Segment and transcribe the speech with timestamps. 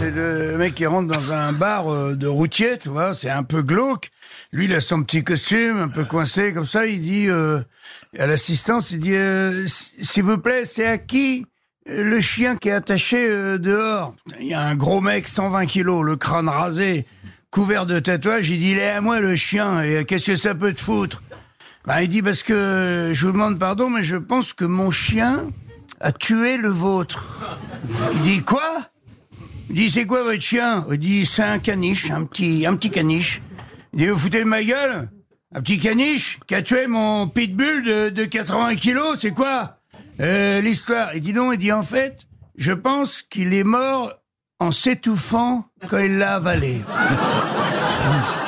[0.00, 3.42] c'est le mec qui rentre dans un bar euh, de routier, tu vois, c'est un
[3.42, 4.10] peu glauque.
[4.50, 7.60] Lui, il a son petit costume, un peu coincé, comme ça, il dit euh,
[8.18, 9.66] à l'assistance, il dit, euh,
[10.00, 11.44] s'il vous plaît, c'est à qui
[11.86, 14.14] le chien qui est attaché dehors?
[14.38, 17.04] Il y a un gros mec, 120 kilos, le crâne rasé,
[17.50, 20.54] couvert de tatouages, il dit, il est à moi le chien, et qu'est-ce que ça
[20.54, 21.22] peut te foutre?
[21.84, 25.44] Bah, Il dit, parce que, je vous demande pardon, mais je pense que mon chien
[26.00, 27.26] a tué le vôtre.
[28.14, 28.90] Il dit, quoi?
[29.70, 32.90] Il dit, c'est quoi votre chien Il dit, c'est un caniche, un petit, un petit
[32.90, 33.40] caniche.
[33.92, 35.08] Il dit, vous foutez de ma gueule
[35.54, 39.78] Un petit caniche qui a tué mon pitbull de, de 80 kilos, c'est quoi
[40.20, 44.12] euh, l'histoire Il dit non, il dit, en fait, je pense qu'il est mort
[44.58, 46.80] en s'étouffant quand il l'a avalé.